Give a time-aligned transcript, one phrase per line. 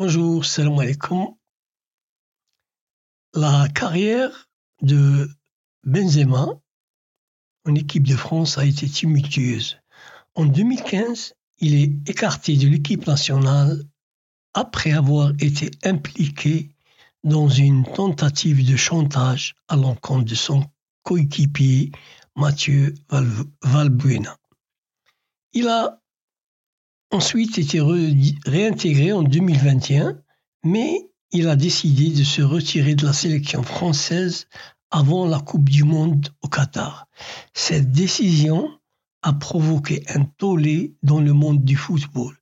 [0.00, 1.34] Bonjour, salam alaikum.
[3.34, 4.48] La carrière
[4.80, 5.28] de
[5.82, 6.46] Benzema
[7.66, 9.80] en équipe de France a été tumultueuse.
[10.36, 13.82] En 2015, il est écarté de l'équipe nationale
[14.54, 16.70] après avoir été impliqué
[17.24, 20.64] dans une tentative de chantage à l'encontre de son
[21.02, 21.90] coéquipier
[22.36, 22.94] Mathieu
[23.64, 24.36] Valbuena.
[25.54, 26.00] Il a
[27.10, 27.80] ensuite été
[28.46, 30.20] réintégré en 2021,
[30.64, 34.46] mais il a décidé de se retirer de la sélection française
[34.90, 37.06] avant la Coupe du Monde au Qatar.
[37.54, 38.70] Cette décision
[39.22, 42.36] a provoqué un tollé dans le monde du football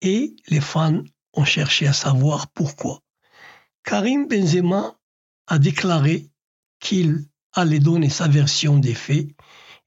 [0.00, 1.02] et les fans
[1.34, 3.00] ont cherché à savoir pourquoi.
[3.82, 4.96] Karim Benzema
[5.46, 6.30] a déclaré
[6.80, 9.28] qu'il allait donner sa version des faits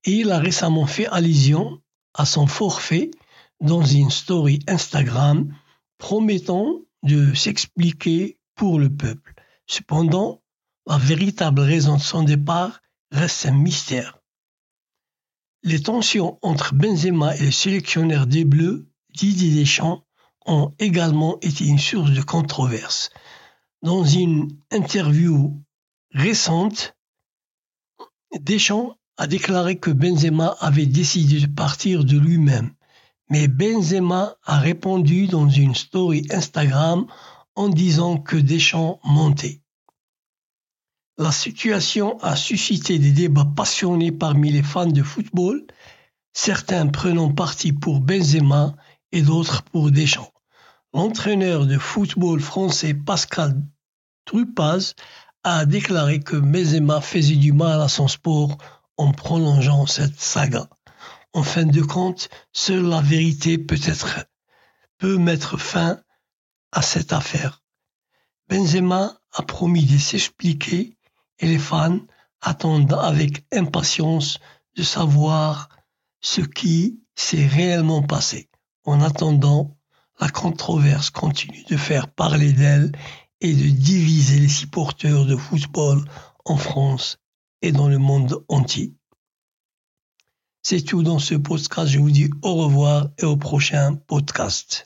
[0.03, 1.81] et il a récemment fait allusion
[2.13, 3.11] à son forfait
[3.61, 5.53] dans une story Instagram
[5.97, 9.33] promettant de s'expliquer pour le peuple.
[9.65, 10.41] Cependant,
[10.85, 14.19] la véritable raison de son départ reste un mystère.
[15.63, 20.05] Les tensions entre Benzema et le sélectionneur des Bleus, Didier Deschamps,
[20.45, 23.09] ont également été une source de controverse.
[23.81, 25.61] Dans une interview
[26.11, 26.95] récente,
[28.39, 32.73] Deschamps a déclaré que Benzema avait décidé de partir de lui-même,
[33.29, 37.07] mais Benzema a répondu dans une story Instagram
[37.55, 39.61] en disant que Deschamps mentait.
[41.17, 45.65] La situation a suscité des débats passionnés parmi les fans de football,
[46.33, 48.75] certains prenant parti pour Benzema
[49.11, 50.31] et d'autres pour Deschamps.
[50.93, 53.61] L'entraîneur de football français Pascal
[54.25, 54.93] Trupaz
[55.43, 58.57] a déclaré que Benzema faisait du mal à son sport
[58.97, 60.69] en prolongeant cette saga.
[61.37, 66.01] En fin de compte, seule la vérité peut mettre fin
[66.71, 67.61] à cette affaire.
[68.49, 70.97] Benzema a promis de s'expliquer
[71.37, 71.99] et les fans
[72.41, 74.39] attendent avec impatience
[74.75, 75.69] de savoir
[76.21, 78.49] ce qui s'est réellement passé.
[78.83, 79.77] En attendant,
[80.19, 82.91] la controverse continue de faire parler d'elle
[83.41, 86.03] et de diviser les supporters de football
[86.45, 87.19] en France
[87.61, 88.95] et dans le monde entier.
[90.69, 91.89] C'est tout dans ce podcast.
[91.89, 94.85] Je vous dis au revoir et au prochain podcast.